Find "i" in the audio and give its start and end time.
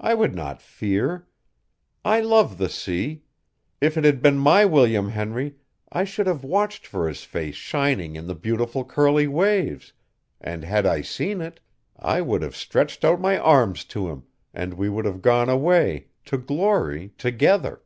0.00-0.14, 2.04-2.18, 5.92-6.02, 10.84-11.00, 11.96-12.20